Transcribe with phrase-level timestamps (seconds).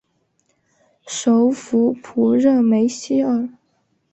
[1.05, 3.47] 首府普热梅希尔。